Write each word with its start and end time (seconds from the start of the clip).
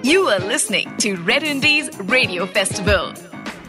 You 0.00 0.20
are 0.28 0.40
listening 0.40 0.96
to 0.98 1.16
Red 1.28 1.42
Indies 1.42 1.88
Radio 2.00 2.46
Festival, 2.46 3.12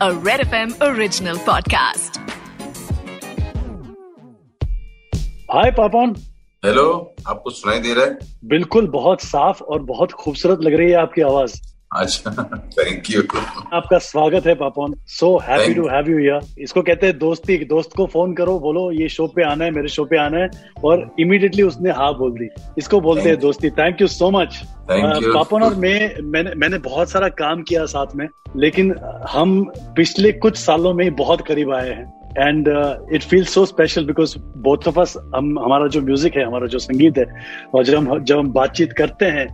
a 0.02 0.14
Red 0.28 0.42
FM 0.48 0.74
original 0.82 1.40
podcast. 1.48 2.20
हाय 5.52 5.72
पापन 5.72 6.16
hello 6.66 6.86
आपको 7.28 7.50
सुनाई 7.50 7.80
दे 7.80 7.94
रहा 7.94 8.06
है 8.06 8.18
बिल्कुल 8.46 8.88
बहुत 8.88 9.22
साफ 9.22 9.62
और 9.62 9.82
बहुत 9.92 10.12
खूबसूरत 10.12 10.62
लग 10.62 10.74
रही 10.74 10.90
है 10.92 10.98
आपकी 10.98 11.22
आवाज 11.22 11.62
अच्छा 11.93 12.31
थैंक 12.77 13.11
यू 13.11 13.23
आपका 13.73 13.99
स्वागत 13.99 14.47
है 14.47 14.55
Papon 14.55 14.95
so 15.09 15.29
happy 15.39 15.75
to 15.75 15.87
have 15.89 16.09
you 16.11 16.19
here 16.19 16.63
इसको 16.63 16.83
कहते 16.83 17.07
हैं 17.07 17.19
दोस्ती। 17.19 17.57
दोस्त 17.65 17.97
को 17.97 18.07
फ़ोन 18.07 18.33
करो 18.35 18.59
बोलो 18.59 18.91
ये 18.93 19.09
शो 19.09 19.27
पे 19.37 19.45
आना 19.45 19.65
है 19.65 19.71
मेरे 19.71 19.89
शो 19.89 20.05
पे 20.05 20.19
आना 20.19 20.39
है 20.39 20.49
और 20.85 21.09
इमीडिएटली 21.21 21.63
उसने 21.63 21.91
हाँ 21.91 22.13
बोल 22.19 22.31
दी। 22.33 22.49
इसको 22.79 23.01
बोलते 23.01 23.29
हैं 23.29 23.39
दोस्ती। 23.41 23.71
Thank 23.71 24.01
you 24.01 24.07
so 24.07 24.31
much. 24.31 24.61
Papon 24.91 25.63
और 25.63 25.75
मैं 25.75 26.23
मैंने 26.23 26.55
मैंने 26.55 26.79
बहुत 26.79 27.11
सारा 27.11 27.29
काम 27.43 27.63
किया 27.63 27.85
साथ 27.87 28.17
में 28.17 28.27
लेकिन 28.57 28.95
हम 29.31 29.63
पिछले 29.97 30.33
कुछ 30.33 30.57
सालों 30.57 30.95
में 30.95 31.05
ही 31.05 31.11
बहुत 31.21 31.47
करीब 31.47 31.73
आए 31.75 31.91
हैं। 31.91 32.22
And 32.39 32.69
it 33.15 33.23
feel 33.23 33.45
so 33.47 33.65
special 33.67 34.05
because 34.07 34.37
both 34.59 34.89
of 34.89 35.01
us 35.01 35.17
हम, 35.35 35.59
हमारा 35.59 35.87
जो 35.87 36.01
म्यूज़िक 36.03 36.37
है, 36.37 36.45
हमारा 36.45 36.67
जो 36.67 36.79
संगीत 36.79 37.19
है, 37.19 37.27
और 37.75 37.85
जब 37.85 37.97
हम 37.99 38.25
जब 38.25 38.39
हम 38.39 38.53
बातचीत 38.53 38.93
करते 38.93 39.27
हैं 39.27 39.47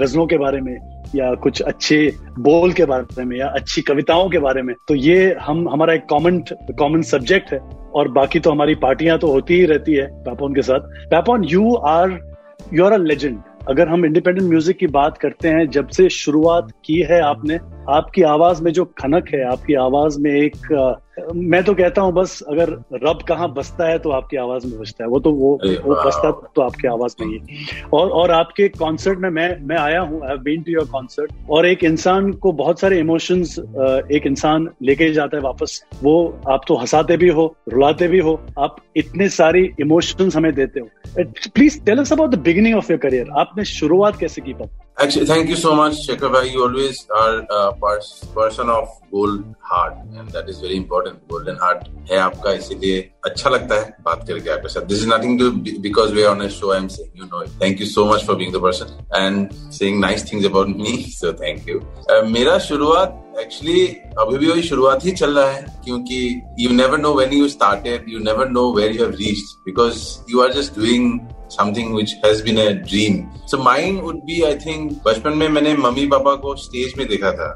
गजलों 0.00 0.26
के 0.26 0.38
बारे 0.38 0.60
में, 0.60 0.76
या 1.14 1.32
कुछ 1.36 1.60
अच्छे 1.62 1.96
बोल 2.40 2.72
के 2.72 2.84
बारे 2.84 3.24
में, 3.24 3.36
या 3.38 3.48
अच्छी 3.48 3.82
कविताओं 3.82 4.28
के 4.28 4.38
बारे 4.38 4.62
में 4.62 4.74
तो 4.88 4.94
ये 4.94 5.34
हम, 5.40 5.68
हमारा 5.68 5.94
एक 5.94 6.06
कॉमन 6.10 6.38
कॉमन 6.78 7.02
सब्जेक्ट 7.04 7.52
है, 7.52 7.58
और 7.94 8.08
बाकी 8.12 8.40
तो 8.40 8.50
हमारी 8.50 8.74
पार्टियाँ 8.76 9.18
तो 9.18 9.30
होती 9.32 9.54
ही 9.54 9.66
रहती 9.66 9.94
है 9.94 10.06
पैपॉन 10.22 10.54
के 10.54 10.62
साथ। 10.62 10.80
Papon 11.10 11.44
you 11.44 11.74
are 11.88 12.18
you 12.74 12.84
are 12.84 12.92
a 12.92 12.96
legend 12.98 13.38
अगर 13.70 13.88
हम 13.88 14.04
इंडिपेंडेंट 14.06 14.48
म्यूज़िक 14.48 14.76
की 14.76 14.86
बात 14.88 15.18
करते 15.18 15.48
हैं, 15.48 15.68
जब 15.70 15.88
से 15.88 16.08
शुरुआत 16.10 16.72
की 16.84 17.00
है 17.02 17.20
आपने 17.20 17.58
आपकी 17.88 18.22
आवाज़ 18.22 18.62
में 18.62 18.72
जो 18.72 18.84
खनक 18.98 19.28
है 19.34 19.42
आपकी 19.44 19.74
आवाज़ 19.74 20.18
में 20.20 20.30
एक 20.32 20.72
अ, 20.72 20.94
मैं 21.34 21.62
तो 21.64 21.74
कहता 21.74 22.02
हूँ 22.02 22.12
बस 22.12 22.40
अगर 22.48 22.70
रब 23.02 23.18
कहाँ 23.28 23.52
बसता 23.54 23.88
है 23.88 23.98
तो 23.98 24.10
आपकी 24.10 24.36
आवाज़ 24.36 24.66
में 24.66 24.78
बसता 24.80 25.04
है। 25.04 25.08
वो 25.10 25.18
तो 25.20 25.32
वो 25.32 25.50
वो 25.84 25.94
बसता 26.06 26.30
तो 26.30 26.62
आपकी 26.62 26.88
आवाज़ 26.88 27.14
में 27.20 27.26
ही 27.26 27.34
है। 27.34 27.66
और 27.92 28.10
और 28.10 28.30
आपके 28.30 28.68
कॉन्सर्ट 28.78 29.18
में 29.18 29.28
मैं 29.30 29.48
मैं 29.66 29.76
आया 29.76 30.00
हूँ 30.00 30.22
I 30.26 30.36
been 30.44 30.62
to 30.62 30.72
your 30.72 30.84
concert 30.84 31.30
और 31.50 31.66
एक 31.66 31.84
इंसान 31.84 32.32
को 32.32 32.52
बहुत 32.52 32.80
सारे 32.80 32.98
इमोशंस 32.98 33.58
एक 34.12 34.26
इंसान 34.26 34.68
लेके 34.82 35.12
जाता 35.12 35.36
है 35.36 35.42
वापस। 35.42 35.80
वो 36.02 36.16
आप 36.48 36.64
तो 36.68 36.76
हंसाते 36.76 37.16
भी 37.16 37.28
हो 37.28 37.54
रुलाते 37.68 38.08
भी 38.08 38.18
हो 38.18 38.40
आप 38.58 38.76
इतने 38.96 39.28
सारी 39.28 39.68
इमोशंस 39.80 40.36
हमें 40.36 40.52
देते 40.54 40.80
हो। 40.80 40.88
Please 41.54 41.78
tell 41.86 41.98
us 41.98 42.12
about 42.12 42.30
the 42.30 42.38
beginning 42.40 42.76
of 42.76 42.92
your 42.92 43.00
career 43.00 43.30
आपने 43.38 43.64
शुरुआत 43.64 44.16
कैसे 44.16 44.40
की 44.42 44.52
पापा 44.52 44.83
Actually, 44.96 45.26
thank 45.26 45.48
you 45.48 45.56
so 45.56 45.74
much, 45.74 46.06
Shekhar. 46.06 46.48
You 46.48 46.62
always 46.62 47.04
are 47.10 47.44
a 47.50 47.74
pers- 47.74 48.24
person 48.32 48.70
of 48.70 48.88
gold 49.10 49.42
heart, 49.60 49.96
and 50.14 50.28
that 50.28 50.48
is 50.48 50.60
very 50.60 50.76
important. 50.76 51.26
Golden 51.28 51.56
heart 51.56 51.88
है 52.10 52.18
आपका 52.18 52.52
इसीलिए 52.52 53.00
अच्छा 53.26 53.50
लगता 53.50 53.80
है 53.80 53.96
बात 54.04 54.24
करके 54.28 54.50
आपके 54.50 54.68
साथ. 54.68 54.86
This 54.92 55.02
is 55.02 55.08
nothing 55.14 55.36
to 55.40 55.50
be, 55.64 55.74
because 55.88 56.14
we 56.18 56.24
are 56.24 56.30
on 56.36 56.44
a 56.46 56.50
show. 56.58 56.72
I'm 56.76 56.88
saying 56.88 57.10
you 57.14 57.26
know 57.26 57.40
it. 57.40 57.50
Thank 57.64 57.82
you 57.84 57.90
so 57.94 58.06
much 58.12 58.24
for 58.28 58.36
being 58.36 58.54
the 58.56 58.62
person 58.68 58.94
and 59.22 59.52
saying 59.80 60.00
nice 60.06 60.24
things 60.30 60.48
about 60.52 60.72
me. 60.84 60.96
So 61.18 61.34
thank 61.42 61.66
you. 61.72 61.82
Uh, 62.08 62.22
मेरा 62.38 62.58
शुरुआत 62.70 63.20
actually 63.40 63.86
अभी 64.20 64.38
भी 64.38 64.46
वही 64.46 64.62
शुरुआत 64.62 65.04
ही 65.04 65.12
चल 65.20 65.38
रहा 65.38 65.50
है 65.50 65.62
क्योंकि 65.84 66.18
you 66.60 66.70
never 66.70 66.98
know 66.98 67.14
when 67.14 67.32
you 67.32 67.48
started 67.48 68.04
you 68.08 68.18
never 68.24 68.48
know 68.48 68.70
where 68.74 68.92
you 68.96 69.04
have 69.04 69.14
reached 69.20 69.56
because 69.64 70.04
you 70.30 70.40
are 70.42 70.52
just 70.52 70.78
doing 70.78 71.18
something 71.50 71.92
which 71.96 72.14
has 72.24 72.42
been 72.44 72.58
a 72.58 72.70
dream. 72.86 73.20
So 73.46 73.62
mine 73.66 74.00
would 74.06 74.24
be, 74.30 74.40
I 74.44 74.54
think, 74.64 74.96
बचपन 75.04 75.38
में 75.38 75.48
मैंने 75.48 75.76
मम्मी 75.76 76.06
पापा 76.06 76.34
को 76.46 76.56
stage 76.64 76.94
में 76.98 77.06
देखा 77.08 77.32
था। 77.32 77.52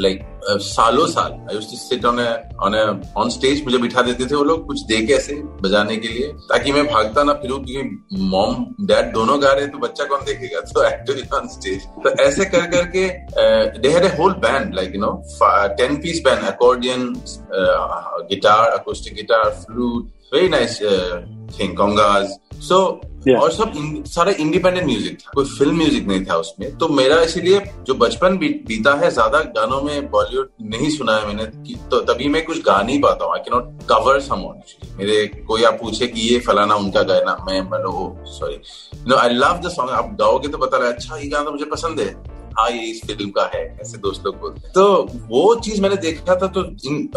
like 0.00 0.20
सालों 0.64 1.06
साल 1.06 1.32
I 1.32 1.54
used 1.54 1.70
to 1.70 1.76
sit 1.76 2.04
on 2.04 2.20
on 2.66 2.74
on 3.16 3.30
stage 3.30 3.62
मुझे 3.64 3.78
बिठा 3.78 4.02
देते 4.02 4.24
थे 4.26 4.34
वो 4.34 4.44
लोग 4.44 4.66
कुछ 4.66 4.80
दे 4.88 5.00
के 5.06 5.12
ऐसे 5.12 5.34
बजाने 5.62 5.96
के 5.96 6.08
लिए 6.08 6.28
ताकि 6.48 6.72
मैं 6.72 6.84
भागता 6.86 7.22
ना 7.24 7.32
फिरूं 7.42 7.58
क्योंकि 7.64 8.18
मॉम 8.30 8.64
डैड 8.86 9.12
दोनों 9.14 9.40
गा 9.42 9.52
रहे 9.52 9.66
तो 9.66 9.78
बच्चा 9.78 10.04
कौन 10.04 10.24
देखेगा? 10.26 10.60
तो 10.60 10.86
एक्चुअली 10.86 11.22
ऑन 11.34 11.48
स्टेज 11.48 11.84
तो 12.04 12.10
ऐसे 12.24 12.44
कर 12.54 12.66
करके 12.70 13.06
they 13.78 13.88
had 13.88 14.04
a 14.04 14.16
whole 14.16 14.32
band 14.46 14.74
like 14.74 14.94
you 14.94 15.00
know 15.00 15.12
ten 15.76 15.96
piece 16.02 16.22
band 16.24 16.44
accordion 16.54 17.06
guitar 18.32 18.68
acoustic 18.78 19.14
guitar 19.14 19.50
flute 19.66 20.34
very 20.34 20.48
nice 20.48 20.82
thing 21.60 21.76
congas 21.78 22.26
so 22.68 22.84
Yeah. 23.22 23.40
और 23.40 23.50
सब 23.52 23.72
सारा 24.06 24.32
इंडिपेंडेंट 24.40 24.86
म्यूज़िक 24.86 25.18
था। 25.18 25.30
कोई 25.34 25.44
फ़िल्म 25.48 25.76
म्यूज़िक 25.76 26.06
नहीं 26.06 26.24
था 26.26 26.36
उसमें। 26.36 26.76
तो 26.78 26.88
मेरा 26.90 27.20
इसीलिए 27.22 27.60
जो 27.86 27.94
बचपन 27.96 28.38
बीता 28.38 28.94
है, 28.94 29.10
ज़्यादा 29.10 29.40
गानों 29.56 29.80
में 29.82 30.10
बॉलीवुड 30.10 30.48
नहीं 30.70 30.88
सुना 30.90 31.16
है 31.16 31.26
मैंने 31.26 31.44
तो 31.90 32.00
तभी 32.02 32.28
मैं 32.28 32.44
कुछ 32.44 32.62
गा 32.62 32.80
नहीं 32.82 33.00
पाता 33.02 33.24
हूँ। 33.24 33.34
आई 33.34 33.40
के 33.40 33.50
नॉट 33.50 33.86
कवर 33.88 34.20
मेरे 34.98 35.26
कोई 35.46 35.62
आप 35.64 35.78
पूछे 35.80 36.06
कि 36.06 36.20
ये 36.22 36.38
फलाना 36.40 36.74
उनका 36.76 37.02
गाना, 37.04 37.36
मैं 37.46 37.60
मतलब 37.62 38.24
sorry 38.28 38.60
no 39.08 39.16
I 39.16 39.28
love 39.30 39.60
the 39.64 39.70
song 39.70 39.90
आप 39.92 40.16
गाओगे 40.20 40.48
तो 40.48 40.58
बता 40.58 40.78
रहे 40.78 40.92
अच्छा 40.92 41.16
ये 41.16 41.28
गाना 41.28 41.44
तो 41.44 41.52
मुझे 41.52 41.64
पसंद 41.66 42.00
है। 42.00 42.10
हाँ 42.58 42.70
ये 42.70 42.82
इस 42.82 43.00
फ़िल्म 43.06 43.30
का 43.30 43.50
है 43.54 43.78
ऐसे 43.80 43.98
दोस्तों 43.98 44.32
को 44.32 44.48
तो 44.48 45.08
वो 45.28 45.54
चीज़ 45.54 45.82
मैंने 45.82 45.96
देखा 45.96 46.36
था 46.36 46.46
तो 46.46 46.62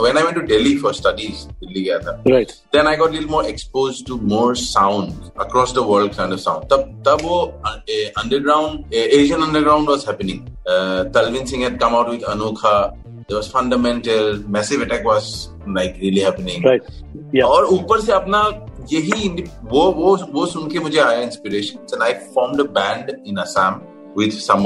when 0.04 0.18
I 0.18 0.32
to 0.32 0.40
Delhi 0.40 0.78
for 0.78 0.94
studies 0.94 1.48
Delhi 1.48 1.84
गया 1.84 1.98
था। 1.98 2.12
Then 2.12 2.88
I 2.88 2.96
got 2.96 3.16
more 3.30 3.46
exposed 3.46 4.06
to 4.06 4.16
more 4.16 4.56
sound 4.56 5.12
across 5.40 5.74
the 5.76 5.78
world 5.78 6.20
of 6.20 6.40
sound 6.40 6.64
तब 6.66 7.04
तब 7.08 7.18
वो 7.24 7.40
underground 8.18 8.94
Asian 8.94 9.42
underground 9.42 9.90
was 9.90 10.06
happening 10.08 10.40
Talvin 11.14 11.46
Singh 11.46 11.64
had 11.64 11.80
come 11.80 11.96
out 11.96 12.10
with 12.10 12.24
Anokha 12.24 13.02
There 13.30 13.38
was 13.38 13.48
fundamental 13.48 14.36
massive 14.48 14.82
attack 14.82 15.04
was 15.04 15.50
like 15.68 15.96
really 16.02 16.20
happening. 16.20 16.66
और 17.46 17.66
ऊपर 17.66 18.02
से 18.02 18.12
अपना 18.12 18.40
यही 18.94 19.30
वो 19.64 19.92
वो 19.92 20.18
वो 20.32 20.46
सुन 20.46 20.70
के 20.70 20.80
मुझे 20.80 21.00
आया 21.00 21.22
inspiration 21.22 22.02
I 22.02 22.14
form 22.14 22.60
a 22.60 22.64
band 22.64 23.24
in 23.28 23.38
Assam 23.38 23.82
with 24.18 24.32
some 24.32 24.64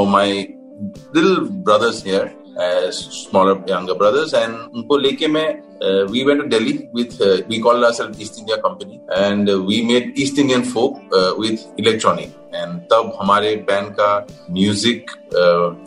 little 1.14 1.50
brothers 1.68 2.04
here 2.04 2.34
as 2.58 2.98
smaller 2.98 3.56
younger 3.68 3.96
brothers 3.96 4.34
and 4.34 4.54
उनको 4.76 4.98
लेके 4.98 5.28
मैं 5.28 5.48
uh, 5.82 6.06
we 6.08 6.24
went 6.26 6.42
to 6.42 6.48
Delhi 6.48 6.90
with 6.94 7.22
uh, 7.22 7.42
we 7.48 7.62
called 7.62 7.84
ourselves 7.84 8.20
East 8.20 8.40
India 8.40 8.58
Company 8.58 9.00
and 9.18 9.50
uh, 9.50 9.62
we 9.62 9.82
made 9.84 10.18
East 10.18 10.38
Indian 10.38 10.64
folk 10.64 10.98
uh, 11.14 11.34
with 11.38 11.66
electronic 11.78 12.36
and 12.54 12.82
तब 12.92 13.12
हमारे 13.22 13.56
band 13.68 13.90
का 14.00 14.10
music 14.52 15.12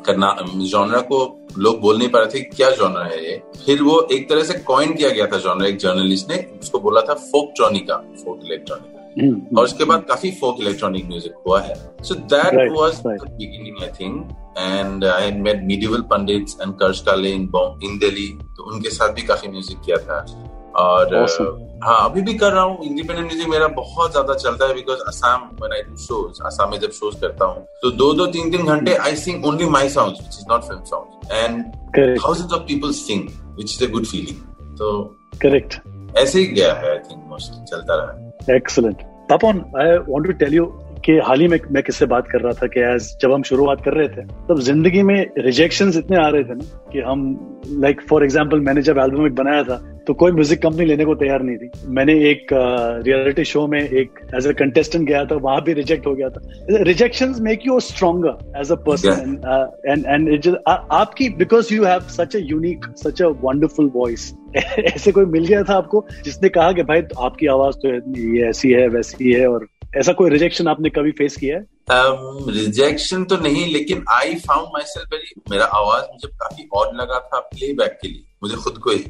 करना 0.07 0.35
genre 0.73 1.01
को 1.11 1.19
लोग 1.59 1.81
बोल 1.81 1.99
नहीं 1.99 2.09
पा 2.09 2.19
रहे 2.19 2.29
थे 2.35 2.41
क्या 2.47 2.71
जॉनर 2.77 3.13
है 3.13 3.25
ये 3.25 3.37
फिर 3.65 3.83
वो 3.83 4.01
एक 4.13 4.29
तरह 4.29 4.45
से 4.45 4.59
कॉइन 4.71 4.95
किया 4.95 5.11
गया 5.11 5.27
था 5.33 5.39
जॉनर 5.47 5.67
एक 5.67 5.77
जर्नलिस्ट 5.79 6.31
ने 6.31 6.47
उसको 6.61 6.81
बोला 6.81 7.01
था 7.09 7.15
फोक 7.15 7.53
ट्रॉनिका 7.57 7.97
फोक 8.25 8.41
इलेक्ट्रॉनिका 8.45 8.89
हम्म, 8.89 8.92
और 9.19 9.65
उसके 9.65 9.85
बाद 9.85 10.05
काफ़ी 10.09 10.31
फोक 10.41 10.61
इलेक्ट्रॉनिक 10.61 11.07
म्यूज़िक 11.09 11.35
हुआ 11.47 11.61
है। 11.63 11.75
So 12.03 12.15
that 12.35 12.71
was 12.79 13.01
the 13.07 13.19
beginning 13.23 13.83
I 13.83 13.89
think 14.01 14.15
and 14.59 15.05
I 15.05 15.25
had 15.25 15.43
met 15.43 15.63
Midival 15.65 16.01
Punditz 16.13 16.57
and 16.63 16.75
Karsh 16.81 17.01
Kale 17.07 17.31
in 17.33 17.51
in 17.85 17.99
Delhi 17.99 18.29
तो 18.57 18.73
उनके 18.73 18.91
साथ 18.91 19.15
भी 19.15 19.23
काफ़ी 19.23 19.49
म्यूज़िक 19.49 19.81
किया 19.85 19.97
था। 20.09 20.25
और 20.81 21.11
Awesome. 21.17 21.47
uh, 21.47 21.85
हाँ 21.85 22.05
अभी 22.05 22.21
भी 22.23 22.35
कर 22.35 22.53
रहा 22.53 22.63
हूँ। 22.63 22.85
इंडिपेंडेंट 22.85 23.27
म्यूज़िक 23.27 23.49
मेरा 23.49 23.67
बहुत 23.79 24.11
ज़्यादा 24.11 24.35
चलता 24.35 24.67
है 24.67 24.75
because 24.75 25.01
Assam 25.09 25.49
when 25.61 25.73
I 25.73 25.83
do 25.83 25.97
shows 26.03 26.41
Assam 26.47 26.71
में 26.71 26.79
जब 26.81 26.91
शोज़ 26.91 27.21
करता 27.21 27.45
हूँ 27.45 27.65
तो 27.83 27.91
दो 27.93 28.13
दो 28.15 28.27
तीन 28.37 28.51
तीन 28.51 28.67
घंटे 28.67 28.95
I 28.95 29.17
sing 29.17 29.45
only 29.47 29.67
my 29.71 29.89
songs 29.89 30.21
which 30.21 30.39
is 30.39 30.47
not 30.51 30.63
film 30.63 30.85
songs 30.85 31.33
and 31.33 32.19
thousands 32.23 32.53
of 32.53 32.63
people 32.69 32.93
sing 33.01 33.29
which 33.29 33.77
is 33.77 33.85
a 33.85 33.93
good 33.93 34.07
feeling 34.07 34.77
तो 34.79 34.93
करेक्ट 35.43 35.81
ऐसे 36.19 36.39
ही 36.39 36.47
गया 36.47 36.73
है 36.75 36.91
आई 36.91 36.99
थिंक 37.11 37.25
मोस्ट 37.29 37.63
चलता 37.71 37.97
रहा 37.97 38.22
excellent 38.51 38.97
Papon 39.03 39.59
I 39.81 39.97
want 39.97 40.27
to 40.27 40.33
tell 40.33 40.55
you 40.55 40.65
कि 41.05 41.19
हाल 41.19 41.41
ही 41.41 41.49
में 41.49 41.59
मैं 41.71 41.83
किससे 41.83 42.07
बात 42.07 42.29
कर 42.29 42.41
रहा 42.41 42.53
था 42.53 42.67
कि 42.67 42.81
एज 42.81 43.17
जब 43.21 43.33
हम 43.33 43.43
शुरुआत 43.43 43.85
कर 43.85 43.95
रहे 43.95 44.09
थे, 44.09 44.23
तब 44.23 44.61
ज़िंदगी 44.61 45.03
में 45.03 45.27
रिजेक्शन 45.39 45.89
इतने 45.89 46.17
आ 46.17 46.29
रहे 46.29 46.45
थे 46.45 46.55
ना 46.55 46.91
कि 46.93 47.01
हम 47.01 47.39
लाइक 47.67 48.01
फॉर 48.09 48.25
एग्ज़ाम्पल 48.25 48.61
मैंने 48.61 48.83
जब 48.83 48.99
एल्बम 48.99 49.27
एक 49.27 49.35
बनाया 49.35 49.63
था 49.63 49.92
तो 50.07 50.15
कोई 50.15 50.33
म्यूज़िक 50.33 50.63
कंपनी 50.63 50.85
लेने 50.85 51.05
को 51.05 51.15
तैयार 51.15 51.43
नहीं 51.43 51.57
थी। 51.57 51.71
मैंने 51.97 52.15
एक 52.31 52.47
रियलिटी 52.53 53.45
शो 53.45 53.67
में 53.67 53.81
एक 53.81 54.21
एज 54.37 54.47
अ 54.47 54.53
कंटेस्टेंट 54.59 55.07
गया 55.09 55.25
था 55.25 55.37
वहाँ 55.37 55.63
भी 55.65 55.73
रिजेक्ट 55.73 56.07
हो 56.07 56.15
गया 56.15 56.29
था। 56.29 56.41
Rejection 56.83 57.35
make 57.41 57.67
you 57.67 57.79
stronger 57.81 58.61
as 58.61 58.73
a 58.73 58.75
person 58.89 59.39
and 59.87 60.07
and 60.07 60.57
आपकी 60.67 61.29
because 61.39 61.75
you 61.75 61.85
have 61.85 62.09
such 62.11 62.37
a 62.37 62.41
unique 62.43 62.87
such 63.05 63.23
a 63.23 63.29
wonderful 63.43 63.91
voice 63.95 64.33
ऐसे 64.79 65.13
कोई 65.13 65.25
मिल 65.27 65.47
गया 65.47 65.63
था 65.63 65.77
आपको 65.77 66.05
जिसने 66.25 66.49
कहा 66.49 66.73
कि 66.73 66.83
भाई 66.83 67.03
तो 67.03 67.21
आपकी 67.21 67.47
आवाज़ 67.47 67.77
तो 67.77 67.95
ये 68.19 68.49
ऐसी 68.49 68.73
है 68.73 68.89
वैसी 68.89 69.33
है 69.33 69.47
और 69.47 69.67
ऐसा 69.97 70.13
कोई 70.13 70.31
रिजेक्शन 70.31 70.69
आपने 70.69 70.91
कभी 70.91 71.11
फेस 71.13 71.37
किया 71.37 71.57
है? 71.57 71.65
रिजेक्शन 71.91 73.23
um, 73.23 73.29
तो 73.29 73.37
नहीं 73.37 73.73
लेकिन 73.73 74.05
आई 74.11 74.35
फाउंड 74.47 74.69
माई 74.75 74.85
सेल्फ 74.87 75.51
मेरा 75.51 75.65
आवाज़ 75.65 76.05
मुझे 76.13 76.29
काफ़ी 76.43 76.69
ऑड 76.75 77.01
लगा 77.01 77.19
था 77.33 77.41
प्लेबैक 77.49 77.99
के 78.03 78.09
लिए 78.09 78.23
मुझे 78.43 78.57
खुद 78.57 78.79
को 78.79 78.91
ही। 78.91 79.05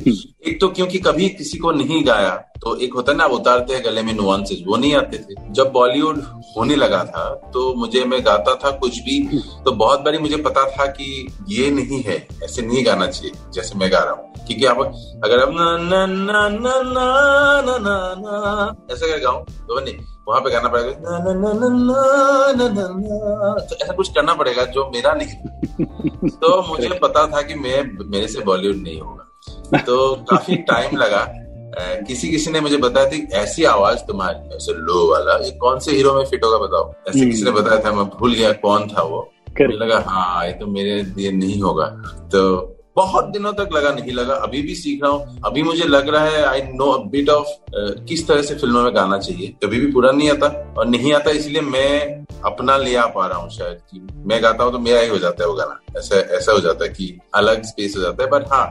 एक 0.00 0.58
तो 0.60 0.68
क्योंकि 0.68 0.98
कभी 0.98 1.28
किसी 1.28 1.58
को 1.58 1.72
नहीं 1.72 2.04
गाया 2.06 2.30
तो 2.60 2.74
एक 2.76 2.94
होता 2.94 3.12
है 3.12 3.18
ना 3.18 3.24
उतारते 3.26 3.74
हैं 3.74 3.84
गले 3.84 4.02
में 4.02 4.12
नुआंसेस 4.14 4.62
वो 4.66 4.76
नहीं 4.76 4.94
आते 4.94 5.18
थे 5.18 5.34
जब 5.52 5.70
बॉलीवुड 5.72 6.22
होने 6.56 6.76
लगा 6.76 7.02
था 7.04 7.24
तो 7.54 7.74
मुझे 7.74 8.04
मैं 8.04 8.24
गाता 8.26 8.54
था 8.54 8.70
कुछ 8.78 8.98
भी 8.98 9.18
तो 9.64 9.72
बहुत 9.72 10.00
बारी 10.00 10.18
मुझे 10.18 10.36
पता 10.36 10.64
था 10.70 10.86
कि 10.86 11.26
ये 11.48 11.70
नहीं 11.70 12.02
है 12.02 12.16
ऐसे 12.44 12.62
नहीं 12.62 12.84
गाना 12.86 13.06
चाहिए 13.06 13.32
जैसे 13.54 13.78
मैं 13.78 13.90
गा 13.92 13.98
रहा 13.98 14.12
हूँ 14.12 14.32
क्योंकि 14.46 14.64
आप 14.64 14.78
अगर 15.24 15.42
आप 15.42 15.52
ना 15.52 15.76
ना 15.78 16.06
ना 16.06 16.48
ना 16.48 16.78
ना 16.82 17.04
ना 17.62 17.78
ना 17.78 17.96
ना 18.14 18.74
ऐसा 18.92 19.06
कर 19.06 19.20
गाऊं 19.20 19.44
तो 19.44 19.80
नहीं 19.80 19.94
वहाँ 20.28 20.40
पे 20.40 20.50
गाना 20.50 20.68
पड़ेगा 20.68 20.90
ना 21.00 21.18
ना 21.18 21.32
ना 21.32 21.52
ना 21.52 21.68
ना 21.68 22.68
ना 22.68 22.68
ना 22.68 22.88
ना 22.88 23.54
तो 23.60 23.76
ऐसा 23.76 23.92
कुछ 23.92 24.12
करना 24.12 24.34
पड़ेगा 24.34 24.64
जो 24.64 24.90
मेरा 24.90 25.12
नहीं 25.14 26.28
तो 26.28 26.62
मुझे 26.68 26.98
पता 27.02 27.26
था 27.26 27.42
कि 27.42 27.54
मैं 27.54 27.82
मेरे 28.06 28.28
से 28.28 28.40
बॉलीवुड 28.40 28.76
नहीं 28.76 29.00
होगा 29.00 29.30
तो 29.78 30.14
काफ़ी 30.30 30.56
टाइम 30.56 30.96
लगा। 30.96 31.26
किसी 32.08 32.28
किसी 32.30 32.50
ने 32.50 32.60
मुझे 32.60 32.76
बताया 32.76 33.10
थी 33.10 33.26
ऐसी 33.34 33.64
आवाज़ 33.64 33.98
तुम्हारी 33.98 34.56
ऐसे 34.56 34.72
लो 34.72 35.10
वाला 35.10 35.36
ये 35.44 35.50
कौन 35.50 35.78
से 35.78 35.92
हीरो 35.92 36.12
में 36.14 36.24
फिट 36.24 36.44
होगा 36.44 36.58
बताओ। 36.58 36.92
ऐसे 37.08 37.26
किसी 37.26 37.42
ने 37.44 37.50
बताया 37.50 37.80
था 37.80 37.92
मैं 37.92 38.04
भूल 38.10 38.34
गया 38.34 38.52
कौन 38.52 38.88
था 38.88 39.02
वो। 39.02 39.30
लगा 39.60 39.98
हाँ 40.06 40.46
ये 40.46 40.52
तो 40.52 40.66
मेरे 40.66 41.02
लिए 41.02 41.30
नहीं 41.32 41.60
होगा। 41.62 41.86
तो 42.32 42.73
बहुत 43.14 43.26
दिनों 43.32 43.52
तक 43.54 43.68
लगा, 43.72 43.90
नहीं 43.92 44.12
लगा। 44.12 44.34
अभी 44.44 44.60
भी 44.62 44.74
सीख 44.74 45.02
रहा 45.02 45.10
हूँ। 45.12 45.40
अभी 45.46 45.62
मुझे 45.62 45.84
लग 45.86 46.08
रहा 46.08 46.24
है 46.24 46.42
आई 46.44 46.62
नो 46.74 46.92
बिट 47.10 47.28
ऑफ़ 47.30 47.48
किस 48.08 48.26
तरह 48.28 48.42
से 48.42 48.54
फ़िल्मों 48.54 48.82
में 48.82 48.94
गाना 48.94 49.18
चाहिए। 49.18 49.54
कभी 49.64 49.80
भी 49.80 49.90
पूरा 49.92 50.10
नहीं 50.12 50.30
आता 50.30 50.46
और 50.78 50.86
नहीं 50.86 51.12
आता 51.14 51.30
इसलिए 51.32 51.60
मैं 51.62 52.24
अपना 52.44 52.76
ले 52.76 52.94
आ 52.96 53.06
पा 53.06 53.26
रहा 53.26 53.38
हूँ 53.38 53.50
शायद 53.50 53.78
कि 53.90 54.00
मैं 54.28 54.42
गाता 54.42 54.64
हूँ 54.64 54.72
तो 54.72 54.78
मेरा 54.78 55.00
ही 55.00 55.08
हो 55.08 55.18
जाता 55.18 55.42
है 55.44 55.48
वो 55.48 55.54
गाना। 55.54 55.78
ऐसा 55.98 56.16
ऐसा 56.36 56.52
हो 56.52 56.60
जाता 56.60 56.84
है 56.84 56.90
कि 56.90 57.18
अलग 57.34 57.62
स्पेस 57.64 57.94
हो 57.96 58.02
जाता 58.02 58.24
है। 58.24 58.30
बट 58.30 58.52
हाँ 58.52 58.66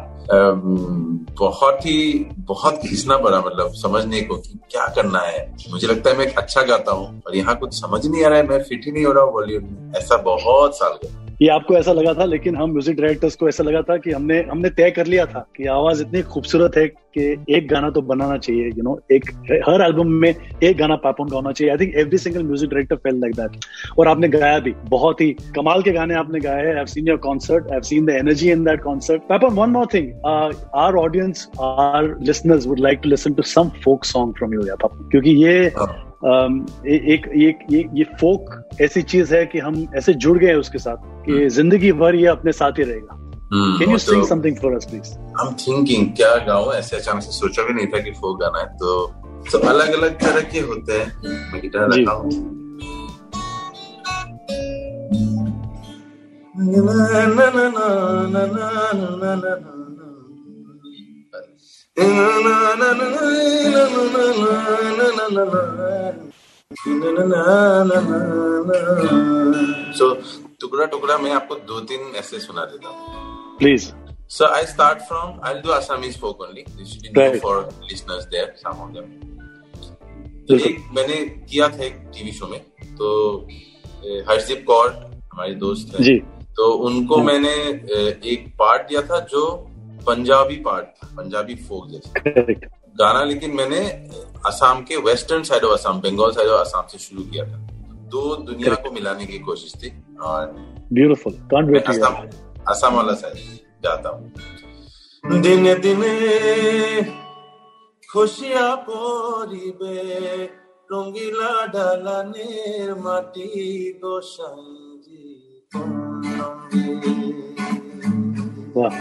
बहुत 1.40 1.86
ही, 1.86 2.26
बहुत 2.48 2.78
खींचना 2.82 3.18
पड़ा 3.18 3.40
मतलब 3.40 3.72
समझने 3.76 4.22
को 4.22 4.36
कि 4.38 4.60
क्या 4.72 4.88
करना 4.96 5.20
है। 5.20 5.40
मुझे 5.72 5.88
लगता 5.88 6.10
है 6.10 6.18
मैं 6.18 6.34
अच्छा 6.34 6.62
गाता 6.64 6.92
हूँ 6.92 7.22
और 7.28 7.36
यहाँ 7.36 7.56
कुछ 7.56 7.74
समझ 7.76 8.06
नहीं 8.06 8.24
आ 8.24 8.28
रहा 8.28 8.38
है। 8.38 8.48
मैं 8.48 8.62
फिट 8.64 8.86
ही 8.86 8.92
नहीं 8.92 9.06
हो 9.06 9.12
रहा 9.12 9.24
हूँ 9.24 9.34
बॉलीवुड 9.34 9.64
में। 9.64 9.94
ऐसा 9.98 10.18
बहुत 10.24 10.78
साल 10.78 10.98
गया। 11.04 11.23
ये 11.42 11.48
आपको 11.50 11.76
ऐसा 11.76 11.94
लगा 11.94 12.14
था, 12.14 12.26
लेकिन 12.26 12.56
हम 12.56 12.72
म्यूज़िक 12.72 12.96
डायरेक्टर्स 12.98 13.36
को 13.36 13.48
ऐसा 13.50 13.64
लगा 13.64 13.82
था 13.82 13.98
कि 13.98 14.12
हमने 14.12 14.40
हमने 14.50 14.70
तय 14.72 14.92
कर 14.92 15.08
लिया 15.08 15.26
था 15.26 15.46
कि 15.58 15.66
आवाज़ 15.68 16.02
इतनी 16.02 16.22
खूबसूरत 16.24 16.78
है 16.78 16.88
कि 16.88 17.24
एक 17.56 17.68
गाना 17.68 17.90
तो 17.90 18.02
बनाना 18.02 18.38
चाहिए 18.38 18.68
यू 18.68 18.84
नो 18.84 19.00
एक, 19.12 19.30
हर 19.68 19.82
एल्बम 19.82 20.12
में 20.22 20.30
एक 20.30 20.78
गाना 20.78 20.96
पापोन 21.04 21.32
होना 21.34 21.52
चाहिए। 21.52 21.72
I 21.72 21.78
think 21.78 21.96
every 21.96 22.18
single 22.18 22.44
music 22.44 22.70
director 22.70 22.96
fail 22.98 23.20
like 23.22 23.36
that 23.36 23.66
और 24.00 24.08
आपने 24.08 24.28
गाया 24.30 24.60
भी, 24.60 24.74
बहुत 24.90 25.22
ही 25.22 25.32
कमाल 25.56 25.82
के 25.82 25.92
गाने 25.92 26.16
आपने 26.16 26.40
गाए 26.40 26.66
हैं। 26.68 26.86
Seen 26.86 27.08
your 27.08 27.18
concert 27.18 27.72
I 27.72 27.82
seen 27.90 28.06
the 28.06 28.10
energy 28.12 28.52
in 28.52 28.64
that 28.64 28.82
concert 28.84 29.22
Papon 29.30 29.54
one 29.56 29.70
more 29.70 29.88
thing 29.94 30.12
our 30.76 30.96
audience 30.96 31.48
our 31.62 32.16
listeners 32.22 32.68
would 32.68 32.80
like 32.80 33.00
to 33.04 33.10
listen 33.10 33.34
to 33.34 33.44
some 33.52 33.70
folk 33.84 34.06
song 34.06 34.34
from 34.38 34.54
you 34.54 34.68
या 34.68 34.76
पापोन 34.84 35.10
क्योंकि 35.10 35.36
ये 35.46 35.62
हाँ। 35.78 36.13
एक 36.24 37.30
ये 37.36 37.56
ये 37.70 37.84
ये 37.94 38.04
फोक 38.20 38.78
ऐसी 38.82 39.02
चीज़ 39.04 39.34
है 39.36 39.46
कि 39.46 39.60
हम 39.60 39.88
ऐसे 39.98 40.14
जुड़ 40.16 40.38
गए 40.38 40.54
उसके 40.56 40.80
साथ 40.80 40.98
कि 41.26 41.32
हम्म। 41.32 41.48
ज़िंदगी 41.50 41.92
भर 41.94 42.16
ये 42.16 42.28
अपने 42.28 42.52
साथ 42.54 42.80
ही 42.80 42.84
रहेगा 42.84 43.20
can 43.80 43.92
you 43.92 43.98
sing 43.98 44.24
something 44.26 44.56
for 44.58 44.76
us 44.76 44.86
please 44.86 45.12
I 45.12 45.48
am 45.48 45.54
thinking 45.58 46.08
क्या 46.16 46.36
गाऊं 46.46 46.74
ऐसे 46.74 46.96
अचानक 46.98 47.24
से 47.24 47.32
सोचा 47.34 47.64
भी 47.64 47.74
नहीं 47.74 47.88
था 47.88 48.00
कि 48.00 48.12
फोक 48.14 48.40
गाना 48.42 48.60
है 48.60 48.66
तो 48.78 48.96
सब 49.52 49.66
अलग 49.68 49.94
अलग 49.94 50.20
तरह 50.20 50.50
के 50.52 50.60
होते 50.62 50.94
हैं 50.94 51.38
मैं 51.52 51.62
गिटार 51.62 51.90
रखा 51.92 52.12
हूँ 52.14 52.32
ना 56.56 56.66
ना 56.66 57.50
ना 57.50 57.60
ना 57.60 57.88
ना 58.28 58.46
ना 58.46 59.36
ना 59.36 59.36
ना 59.36 59.83
सो 69.98 70.14
टुकड़ा 70.62 70.86
टुकड़ा 70.86 71.18
मैं 71.18 71.32
आपको 71.32 71.56
दो 71.56 71.80
तीन 71.80 72.00
ऐसे 72.16 72.40
सुना 72.40 72.66
देता 72.66 72.90
हूँ। 72.90 73.58
Please 73.58 73.92
so 74.30 74.46
I 74.46 74.66
start 74.66 75.00
from 75.00 75.40
I 75.46 75.54
do 75.54 75.72
Assamese 75.72 76.12
spoke 76.12 76.42
only 76.42 76.64
for 77.40 77.70
listeners 77.92 78.26
there 78.26 78.56
एक 80.56 80.78
मैंने 80.96 81.16
किया 81.52 81.68
था 81.70 81.84
एक 81.84 81.96
टीवी 82.14 82.32
शो 82.32 82.48
में 82.48 82.60
तो 82.98 83.08
हर्षदीप 84.30 84.64
कौर 84.68 84.90
हमारे 85.34 85.54
दोस्त 85.56 85.96
हैं। 85.96 86.04
जी। 86.04 86.18
तो 86.56 86.72
उनको 86.88 87.18
मैंने 87.18 87.54
एक 88.34 88.54
पार्ट 88.60 88.82
दिया 88.90 89.02
था 89.02 89.20
जो 89.20 89.70
पंजाबी 90.07 90.57
पार्ट 90.67 90.87
था 90.97 91.09
पंजाबी 91.17 91.55
फोक 91.69 91.89
जैसे 91.89 92.55
गाना 92.97 93.25
लेकिन 93.25 93.55
मैंने 93.55 93.81
असम 94.47 94.83
के 94.89 94.97
western 95.03 95.43
side 95.45 95.65
of 95.65 95.73
Assam 95.75 96.01
Bengal 96.01 96.33
side 96.33 96.49
of 96.51 96.67
Assam 96.67 96.87
से 96.93 96.99
शुरू 96.99 97.23
किया 97.25 97.45
था 97.45 97.59
दो 98.13 98.25
दुनिया 98.45 98.75
को 98.77 98.93
मिलाने 98.93 99.27
की 99.27 99.39
कोशिश 99.41 99.75
थी 99.83 99.93
और 100.25 100.55
ब्यूटीफुल 100.93 101.35
असम 102.69 102.95
वाला 102.95 103.15
साइड 103.15 103.37
जाता 103.85 104.09
हूँ 104.09 104.33
दिन 105.25 105.65
दिन 105.81 106.03
খুশিয়া 108.09 108.67
পরিবে 108.87 109.97
রঙ্গিলা 110.91 111.51
ডালানের 111.75 112.91
মাটি 113.05 113.49
গোসাইজি 114.03 115.27
বাহ 118.75 118.97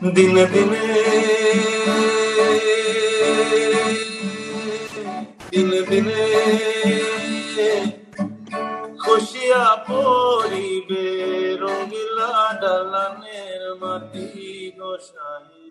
দিনে 0.00 0.44
দিনে। 0.46 0.84
দিনে 5.50 5.80
দিনে। 5.82 6.22
খুশিয়া 9.04 9.64
পরিবে 9.88 11.06
রঙিলা 11.60 12.32
ডালানের 12.60 13.62
মাটি 13.80 14.26
গোসাই। 14.78 15.70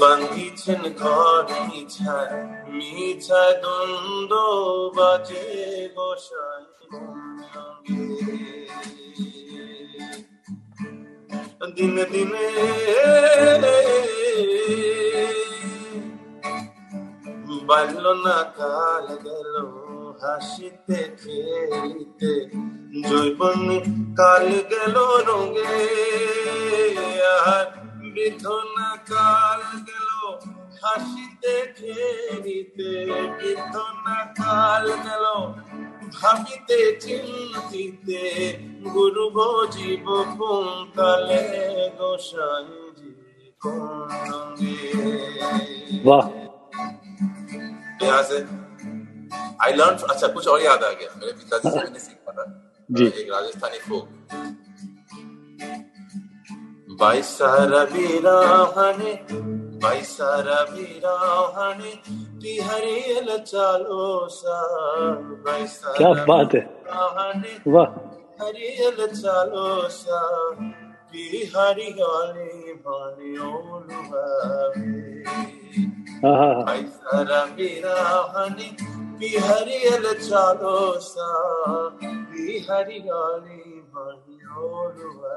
বান্ধিছেন 0.00 0.82
ঘর 0.98 1.44
মিছায় 1.68 2.34
মিছায় 2.68 3.54
দ্বন্দ্ব 3.62 4.34
বাজে 4.96 5.46
গোসাই। 5.96 6.75
দিনে 11.76 12.04
দিনে 12.12 12.46
বাড়ল 17.68 18.04
না 18.24 18.38
কাল 18.58 19.06
গেল 19.26 19.54
হাসিতে 20.20 21.00
খেলিতে 21.20 22.32
জৈবন 23.02 23.60
কাল 24.18 24.46
গেল 24.70 24.96
রঙে 25.28 25.78
আর 27.44 27.66
বিধনা 28.14 28.90
কাল 29.10 29.62
গেল 29.88 30.08
হাসিতে 30.80 31.54
খেলিতে 31.76 32.90
বিধনা 33.38 34.18
কাল 34.40 34.86
গেল 35.06 35.24
ভাবিতে 36.12 36.78
চিন্তিতে 37.04 38.22
গুরু 38.86 39.26
ভোজিব 39.36 40.06
কুন্তলে 40.38 41.42
গোসাইজি 41.98 43.10
यहाँ 48.02 48.22
से 48.22 48.38
आई 49.62 49.72
लर्न 49.72 49.96
अच्छा 50.06 50.26
कुछ 50.28 50.46
और 50.48 50.62
याद 50.62 50.84
आ 50.84 50.90
गया 50.92 51.10
मेरे 51.16 51.32
पिताजी 51.34 51.70
से 51.70 51.76
मैंने 51.76 51.98
सीखा 52.00 52.32
था 52.32 52.44
जी 52.88 53.04
एक 53.04 53.28
राजस्थानी 53.30 53.78
फोक 53.80 54.04
बाईस 57.00 57.36
रवि 57.72 58.06
रावण 58.24 59.00
बाईस 59.80 60.16
रवि 60.48 60.86
रावण 61.04 61.80
क्या 65.96 66.10
बात 66.26 66.54
है 66.54 66.62
वाह 67.68 67.88
ಬಿಹರಿಯಲ 79.20 80.06
ಚಾಲೋ 80.22 80.76
ಸಾ 81.02 81.28
ಬಿಹರಿಯಾಲಿ 82.32 83.60
ಮಣಿಯೋಲುವೇ 83.90 85.36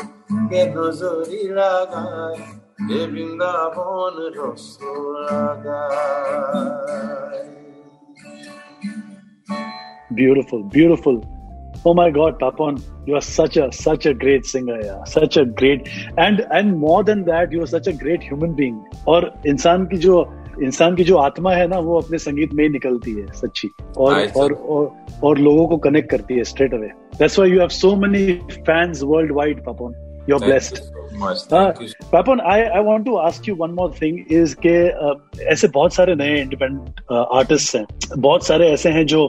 কে 0.50 0.62
নজরি 0.74 1.42
লাগায় 1.58 2.38
হে 2.88 3.00
বৃন্দাবন 3.12 4.14
রস 4.36 4.66
লাগায় 5.14 5.86
Beautiful, 10.18 10.60
beautiful. 10.62 11.16
Oh 11.84 11.94
my 11.94 12.10
God, 12.10 12.38
Papan, 12.38 12.74
you 13.06 13.14
are 13.16 13.26
such 13.38 13.56
a 13.56 13.70
such 13.72 14.06
a 14.06 14.14
great 14.14 14.46
singer, 14.46 14.78
yeah. 14.82 15.04
Such 15.04 15.36
a 15.36 15.44
great 15.44 15.80
and 16.16 16.36
and 16.58 16.68
more 16.86 17.02
than 17.04 17.20
that, 17.30 17.52
you 17.52 17.60
are 17.64 17.72
such 17.76 17.86
a 17.86 17.92
great 17.92 18.22
human 18.22 18.52
being. 18.60 18.78
और 19.06 19.34
इंसान 19.46 19.86
की 19.86 19.96
जो 19.96 20.14
इंसान 20.63 20.95
की 20.95 21.03
जो 21.03 21.17
आत्मा 21.17 21.51
है 21.53 21.67
ना 21.67 21.79
वो 21.79 21.99
अपने 22.01 22.17
संगीत 22.17 22.53
में 22.53 22.63
ही 22.63 22.69
निकलती 22.69 23.13
है 23.13 23.25
सच्ची। 23.33 23.69
और 23.97 24.27
और, 24.37 24.53
और 24.53 24.91
और 25.23 25.37
लोगों 25.39 25.67
को 25.67 25.77
कनेक्ट 25.77 26.09
करती 26.09 26.33
है 26.33 26.43
straight 26.43 26.73
away 26.73 26.87
that's 27.17 27.39
why 27.39 27.51
you 27.51 27.59
have 27.59 27.69
so 27.75 27.95
many 27.95 28.33
fans 28.51 29.03
world 29.03 29.31
wide 29.35 29.63
Papon 29.65 29.93
you 30.29 30.35
are 30.35 30.45
blessed 30.45 30.77
Papon 32.11 32.39
I 32.41 32.61
I 32.61 32.83
want 32.83 33.05
to 33.05 33.15
ask 33.17 33.47
you 33.49 33.55
one 33.55 33.71
more 33.71 33.93
thing 34.01 34.19
is 34.31 34.55
के 34.65 34.75
ऐसे 35.51 35.67
बहुत 35.67 35.93
सारे 35.93 36.15
नए 36.15 36.41
इंडिपेंडेंट 36.41 37.01
आर्टिस्ट 37.11 37.75
हैं। 37.75 37.85
बहुत 38.17 38.45
सारे 38.45 38.69
ऐसे 38.69 38.89
हैं 38.89 39.05
जो 39.05 39.25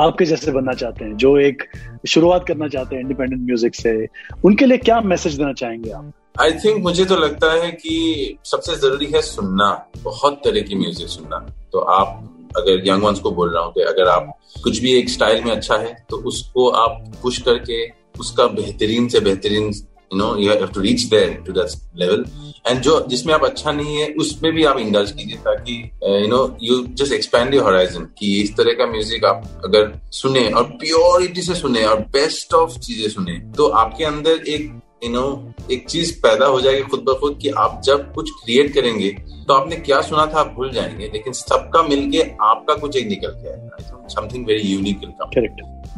आपके 0.00 0.24
जैसे 0.24 0.52
बनना 0.52 0.72
चाहते 0.72 1.04
हैं 1.04 1.16
जो 1.16 1.36
एक 1.38 1.62
शुरुआत 2.08 2.46
करना 2.46 2.68
चाहते 2.68 2.96
हैं 2.96 3.02
इंडिपेंडेंट 3.02 3.42
म्यूज़िक 3.42 3.74
से। 3.74 4.06
उनके 4.44 4.66
लिए 4.66 4.78
क्या 4.78 5.00
मैसेज 5.00 5.36
देना 5.38 5.52
चाहेंगे 5.52 5.90
आप? 5.90 6.12
आई 6.40 6.52
थिंक 6.64 6.82
मुझे 6.82 7.04
तो 7.04 7.16
लगता 7.16 7.52
है 7.52 7.70
कि 7.72 8.38
सबसे 8.44 8.74
ज़रूरी 8.76 9.06
है 9.14 9.20
सुनना, 9.22 9.68
बहुत 10.02 10.40
तरह 10.44 10.60
की 10.60 10.74
म्यूज़िक 10.74 11.08
सुनना। 11.08 11.38
तो 11.72 11.78
आप 11.78 12.52
अगर 12.56 12.88
यंग 12.88 13.02
वंस 13.02 13.20
को 13.20 13.30
बोल 13.30 13.52
रहा 13.54 13.62
हूँ 13.64 13.72
कि 13.72 13.80
अगर 13.82 14.08
आप 14.08 14.32
कुछ 14.64 14.78
भी 14.78 14.92
एक 14.98 15.10
स्टाइल 15.10 15.44
में 15.44 15.50
अच्छा 15.52 15.76
है 15.76 15.94
तो 16.10 16.16
उसको 16.28 16.68
आप 16.82 17.04
पुश 17.22 17.40
करके 17.42 17.86
उसका 18.20 18.46
बेहतरीन 18.46 19.08
से 19.08 19.20
बेहतरीन 19.20 19.64
you 19.64 20.18
know 20.18 20.34
you 20.36 20.50
have 20.52 20.66
to 20.66 20.80
reach 20.80 21.02
there 21.04 21.32
to 21.46 21.52
that 21.52 21.70
level 21.96 22.24
and 22.68 22.80
जो, 22.80 23.00
जिसमें 23.08 23.32
आप 23.34 23.44
अच्छा 23.44 23.72
नहीं 23.72 23.96
है 23.96 24.12
उसमें 24.18 24.52
भी 24.52 24.64
आप 24.64 24.78
इंडल्ज 24.78 25.10
कीजिए 25.12 25.36
ताकि 25.44 25.82
you 26.04 26.28
know 26.28 26.56
you 26.62 26.82
just 26.94 27.12
expand 27.12 27.54
your 27.54 27.64
horizon 27.64 28.04
कि 28.18 28.40
इस 28.42 28.56
तरह 28.56 28.72
का 28.72 28.86
म्यूज़िक 28.86 29.24
आप 29.24 29.60
अगर 29.64 29.92
सुने 30.12 30.48
और 30.50 30.64
प्योरिटी 30.80 31.42
से 31.42 31.54
सुने 31.54 31.84
और 31.84 32.00
बेस्ट 32.12 32.54
ऑफ़ 32.54 32.78
चीज़ें 32.78 33.08
सुने 33.10 33.38
तो 33.56 33.66
आपके 33.82 34.04
अंदर 34.04 34.44
एक 34.48 34.72
यू 35.06 35.12
नो 35.12 35.54
एक 35.72 35.88
चीज़ 35.88 36.18
पैदा 36.18 36.46
हो 36.46 36.60
जाएगी 36.60 36.82
खुद 36.82 37.00
ब 37.00 37.18
खुद 37.20 37.38
कि 37.42 37.48
आप 37.48 37.80
जब 37.84 38.12
कुछ 38.14 38.30
क्रिएट 38.30 38.74
करेंगे 38.74 39.08
तो 39.48 39.54
आपने 39.54 39.76
क्या 39.76 40.00
सुना 40.00 40.26
था 40.26 40.40
आप 40.40 40.52
भूल 40.56 40.70
जाएँगे 40.70 41.10
लेकिन 41.12 41.32
सबका 41.32 41.82
मिलके 41.82 42.22
आपका 42.40 42.74
कुछ 42.74 42.96
एक 42.96 43.08
निकल 43.08 43.28
के 43.28 43.48
आएगा। 43.48 44.06
समथिंग 44.08 44.46
वेरी 44.46 44.68
यूनिक 44.68 44.98
विल 44.98 45.12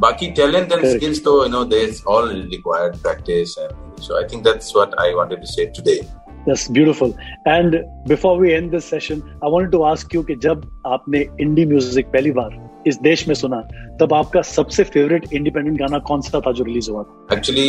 बाकी 0.00 0.30
टैलेंट 0.30 0.72
एंड 0.72 0.96
स्किल्स 0.96 1.24
तो 1.24 1.42
you 1.44 1.50
know 1.50 1.64
there 1.64 1.88
is 1.88 2.04
all 2.08 2.30
required 2.50 2.96
practice 2.96 3.58
and 3.58 4.02
so 4.02 4.16
I 4.16 4.22
think 4.22 4.44
that's 4.44 4.72
what 4.76 4.94
I 5.00 5.14
wanted 5.14 5.38
to 5.38 5.46
say 5.46 5.66
today 5.66 6.00
That's 6.46 6.62
beautiful. 6.74 7.10
And 7.46 7.74
before 8.06 8.30
we 8.42 8.52
end 8.54 8.70
this 8.70 8.86
session, 8.92 9.18
I 9.42 9.48
wanted 9.54 9.72
to 9.72 9.80
ask 9.86 10.14
you 10.16 10.26
कि 10.26 10.34
जब 10.34 10.62
आपने 10.86 11.26
indie 11.40 11.64
music 11.66 12.06
पहली 12.06 12.30
बार 12.30 12.82
इस 12.86 12.98
देश 13.02 13.28
में 13.28 13.34
सुना 13.34 13.60
तब 14.00 14.14
आपका 14.14 14.42
सबसे 14.42 14.84
फेवरेट 14.86 15.32
इंडिपेंडेंट 15.32 15.78
गाना 15.78 15.98
कौन 16.08 16.20
सा 16.20 16.40
था 16.40 16.52
जो 16.52 16.64
रिलीज़ 16.64 16.90
हुआ 16.90 17.02
था? 17.02 17.26
एक्चुअली 17.32 17.68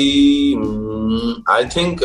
आई 1.50 1.64
थिंक 1.76 2.04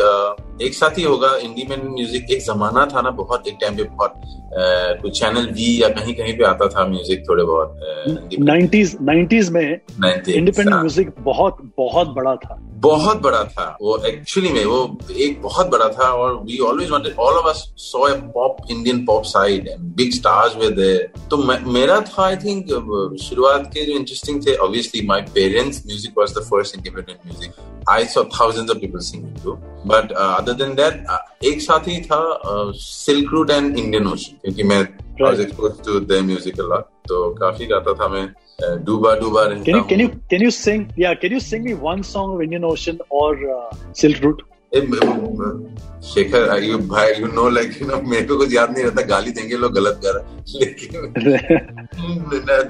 एक 0.61 0.73
साथ 0.73 0.97
ही 0.97 1.03
होगा। 1.03 1.35
इंडिपेंडेंट 1.37 1.91
म्यूज़िक 1.91 2.31
एक 2.31 2.41
जमाना 2.43 2.85
था 2.85 3.01
ना 3.01 3.09
बहुत 3.17 3.47
एक 3.47 3.57
टाइम 3.61 3.75
पे 3.77 3.83
बहुत 3.83 4.11
uh, 4.11 5.01
कुछ 5.01 5.19
चैनल 5.19 5.49
वी 5.55 5.67
या 5.81 5.89
कहीं 5.89 6.13
कहीं 6.15 6.37
पे 6.37 6.43
आता 6.45 6.67
था 6.67 6.87
म्यूज़िक 6.87 7.23
थोड़े 7.29 7.43
बहुत 7.43 8.37
नाइन्टीज 8.41 8.97
नाइन्टीज 9.01 9.49
में 9.51 9.61
इंडिपेंडेंट 9.61 10.75
म्यूज़िक 10.75 11.13
बहुत 11.21 11.57
बहुत 11.77 12.13
बड़ा 12.15 12.35
था। 12.35 12.61
बहुत 12.85 13.21
बड़ा 13.21 13.43
था। 13.43 13.65
वो 13.81 13.97
एक्चुअली 14.05 14.49
में 14.49 14.65
वो 14.65 14.79
एक 15.17 15.41
बहुत 15.41 15.69
बड़ा 15.69 15.87
था 15.89 16.09
और 16.13 16.35
we 16.45 16.57
always 16.67 16.89
wanted 16.89 17.15
all 17.19 17.33
of 17.33 17.47
us 17.47 17.63
saw 17.77 17.99
a 17.99 18.15
pop 18.33 18.57
Indian 18.71 19.05
pop 19.05 19.23
side 19.25 19.67
and 19.67 19.79
big 19.95 20.11
stars 20.13 20.55
were 20.55 20.75
there 20.75 21.27
तो 21.31 21.37
मेरा 21.71 21.99
था 22.01 22.23
आई 22.25 22.35
थिंक 22.35 23.17
शुरुआत 23.21 23.69
के 23.73 23.85
जो 23.85 23.97
इंटरेस्टिंग 24.15 24.41
थे 24.45 24.55
obviously 24.65 25.05
my 25.07 25.21
parents 25.33 25.81
music 25.85 26.13
was 26.17 26.33
the 26.37 26.43
first 26.49 26.75
independent 26.75 27.17
music 27.25 27.51
I 27.89 28.05
saw 28.13 28.23
thousands 28.39 28.71
of 28.71 28.79
people 28.79 28.99
singing 29.09 29.43
to 29.43 29.53
but 29.91 30.11
other 30.11 30.53
than 30.63 30.75
that 30.75 31.45
एक 31.51 31.61
साथ 31.61 31.87
ही 31.87 31.99
था 32.01 32.21
Silk 32.85 33.33
Route 33.33 33.51
and 33.51 33.77
Indian 33.77 34.07
Ocean 34.07 34.37
क्योंकि 34.41 34.63
मैं 34.71 34.81
was 35.21 35.39
exposed 35.41 35.85
to 35.85 35.99
their 35.99 36.23
music 36.23 36.59
a 36.59 36.67
lot 36.73 36.89
तो 37.07 37.29
काफ़ी 37.43 37.65
गाता 37.75 37.93
था 38.01 38.07
मैं 38.17 38.27
Duba 38.83 39.09
Duba. 39.21 39.41
Can 39.63 39.75
you 39.75 39.79
can 39.87 40.01
you 40.01 40.09
can 40.33 40.43
you 40.43 40.49
sing? 40.57 40.83
Yeah, 40.97 41.15
can 41.23 41.33
you 41.33 41.39
sing 41.45 41.63
me 41.63 41.73
one 41.85 42.03
song 42.09 42.29
of 42.35 42.43
Indian 42.43 42.67
Ocean 42.67 43.01
or 43.21 43.31
uh, 43.53 43.63
Silk 43.93 44.21
Route? 44.25 44.43
Shekhar 46.05 46.63
you 46.63 46.77
भाई 46.87 47.13
you 47.13 47.27
know 47.27 47.47
like 47.49 47.81
you 47.81 47.87
know 47.87 48.01
मेरे 48.01 48.25
को 48.27 48.37
कुछ 48.37 48.53
याद 48.53 48.71
नहीं 48.71 48.83
रहता, 48.83 49.01
गाली 49.01 49.31
देंगे, 49.31 49.55
लोग 49.57 49.73
गलत 49.73 49.99
कर 50.05 50.15
लेकिन 50.55 50.91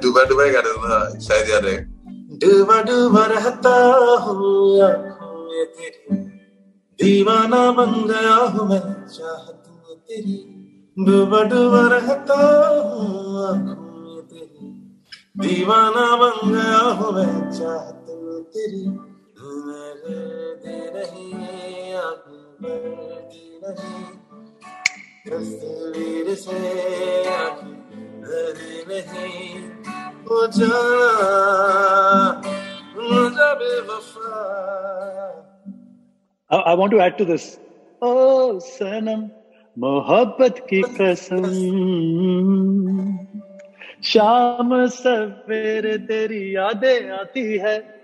डूबा 0.01 0.23
डूबा 0.23 0.45
गा 0.51 0.59
रहा 0.59 0.75
था, 0.83 1.19
शायद 1.19 1.49
याद 1.49 1.65
है 1.65 1.77
डूबा 2.39 2.81
डूबा 2.81 3.25
रहता 3.25 3.73
हूँ, 4.23 4.81
आँखों 4.81 5.33
में 5.45 5.65
तेरी। 5.65 6.17
दीवाना 6.99 7.71
बन 7.71 7.91
गया 8.07 8.35
हूँ 8.35 8.69
मैं, 8.69 8.79
चाहत 9.07 9.63
में 9.69 9.97
तेरी। 9.97 10.37
डूबा 10.97 11.41
डूबा 11.43 11.81
रहता 11.87 12.35
हूँ, 12.35 13.47
आँखों 13.47 13.91
में 14.03 14.21
तेरी। 14.27 14.71
दीवाना 15.37 16.05
बन 16.15 16.53
गया 16.53 16.77
हूँ 16.77 17.11
मैं, 17.13 17.51
चाहत 17.51 18.05
तेरी। 18.55 18.83
दे 19.45 20.93
नहीं 20.93 21.33
नहीं। 21.33 21.93
तस्वीर 25.29 26.35
से 26.35 26.59
नहीं। 28.87 29.63
हो 30.25 30.47
मुझे 33.01 33.39
बेवफा। 33.39 34.41
I 36.53 36.75
want 36.75 36.93
to 36.93 36.99
add 36.99 37.17
to 37.17 37.25
this. 37.25 37.59
Oh, 38.03 38.59
सनम 38.59 39.29
मोहब्बत 39.79 40.67
की 40.73 40.81
कसम। 40.81 41.43
शाम 44.03 44.87
सवेरे 44.87 45.97
तेरी 45.97 46.55
यादें 46.55 47.09
आती 47.09 47.57
है। 47.57 47.95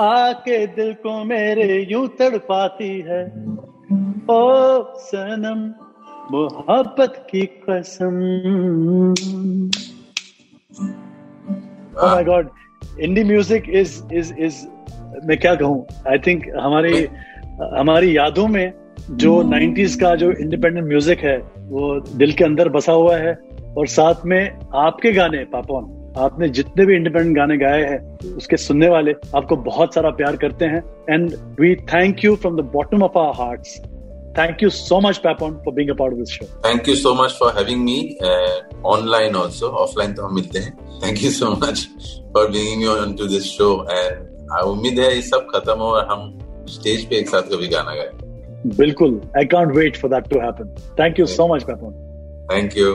आके 0.00 0.66
दिल 0.66 0.92
को 0.92 1.24
मेरे 1.24 1.86
यूँ 1.90 2.08
तड़पाती 2.08 3.00
है। 3.00 3.22
ओ 4.30 4.82
सनम, 4.98 5.60
मोहब्बत 6.32 7.26
की 7.30 7.42
कसम। 7.46 8.16
Oh 12.00 12.08
my 12.14 12.22
god 12.22 12.50
indie 13.04 13.24
music 13.24 13.68
is 13.68 14.02
is 14.12 14.32
is, 14.38 14.54
मैं 15.26 15.38
क्या 15.38 15.54
कहूँ? 15.54 15.86
आई 16.08 16.18
थिंक 16.18 16.44
हमारी 16.60 17.06
हमारी 17.78 18.16
यादों 18.16 18.46
में 18.48 18.72
जो 19.10 19.42
90s 19.42 19.94
का 19.94 20.14
जो 20.14 20.30
इंडिपेंडेंट 20.32 20.86
म्यूज़िक 20.88 21.18
है, 21.18 21.38
वो 21.38 22.00
दिल 22.00 22.32
के 22.32 22.44
अंदर 22.44 22.68
बसा 22.68 22.92
हुआ 22.92 23.16
है 23.16 23.34
और 23.78 23.86
साथ 23.86 24.26
में 24.26 24.58
आपके 24.74 25.12
गाने 25.12 25.44
पापोन 25.44 25.84
आपने 26.16 26.48
जितने 26.48 26.84
भी 26.86 26.94
इंडिपेंडेंट 26.96 27.36
गाने 27.36 27.56
गाए 27.58 27.82
हैं 27.82 28.34
उसके 28.36 28.56
सुनने 28.56 28.88
वाले 28.88 29.12
आपको 29.36 29.56
बहुत 29.64 29.94
सारा 29.94 30.10
प्यार 30.20 30.36
करते 30.36 30.64
हैं। 30.64 30.82
And 31.10 31.34
we 31.60 31.74
thank 31.92 32.24
you 32.24 32.34
from 32.36 32.56
the 32.56 32.64
bottom 32.72 33.02
of 33.02 33.18
our 33.18 33.42
hearts 33.42 33.78
thank 34.38 34.62
you 34.62 34.68
so 34.70 35.00
much 35.00 35.18
Papon 35.18 35.54
for 35.64 35.74
being 35.74 35.90
part 35.98 36.12
of 36.12 36.18
this 36.18 36.30
show 36.30 36.46
thank 36.66 36.88
you 36.88 36.94
so 36.96 37.14
much 37.14 37.36
for 37.40 37.52
having 37.58 37.84
me 37.84 37.98
online 38.86 39.36
also 39.36 39.68
offline 39.82 40.12
तो 40.14 40.22
हम 40.22 40.34
मिलते 40.34 40.58
हैं। 40.58 40.72
Thank 41.04 41.22
you 41.24 41.30
so 41.30 41.50
much 41.56 41.86
for 42.34 42.50
being 42.50 43.16
to 43.18 43.26
this 43.26 43.44
show 43.52 43.70
and 43.90 44.50
I 44.56 44.70
उम्मीद 44.70 44.98
है 45.00 45.14
ये 45.14 45.22
सब 45.22 45.46
खत्म 45.54 45.78
हो 45.78 45.90
और 45.90 46.06
हम 46.10 46.32
स्टेज 46.70 47.04
पे 47.10 47.16
एक 47.16 47.28
साथ 47.28 47.52
कभी 47.52 47.68
गाना 47.68 47.94
गाएँ 47.94 48.74
बिल्कुल। 48.76 49.20
I 49.38 49.44
can't 49.46 49.76
wait 49.76 49.96
for 49.96 50.10
that 50.10 50.28
to 50.30 50.40
happen 50.40 50.74
thank 51.00 51.20
you 51.20 51.26
so 51.26 51.54
much 51.54 51.62
Papon 51.64 51.92
thank 52.52 52.76
you 52.78 52.94